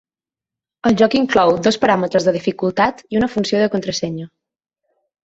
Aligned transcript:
El 0.89 0.95
joc 1.01 1.15
inclou 1.19 1.51
dos 1.67 1.77
paràmetres 1.83 2.25
de 2.29 2.33
dificultat 2.37 3.05
i 3.17 3.21
una 3.21 3.29
funció 3.35 3.61
de 3.65 3.69
contrasenya. 3.75 4.27